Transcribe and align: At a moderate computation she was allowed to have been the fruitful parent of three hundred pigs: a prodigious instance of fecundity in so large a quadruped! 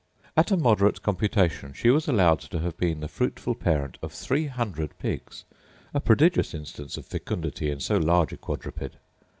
At 0.35 0.49
a 0.49 0.57
moderate 0.57 1.03
computation 1.03 1.73
she 1.73 1.91
was 1.91 2.07
allowed 2.07 2.39
to 2.39 2.57
have 2.61 2.75
been 2.75 3.01
the 3.01 3.07
fruitful 3.07 3.53
parent 3.53 3.99
of 4.01 4.11
three 4.13 4.47
hundred 4.47 4.97
pigs: 4.97 5.43
a 5.93 5.99
prodigious 5.99 6.55
instance 6.55 6.97
of 6.97 7.05
fecundity 7.05 7.69
in 7.69 7.79
so 7.79 7.97
large 7.97 8.33
a 8.33 8.37
quadruped! 8.37 8.97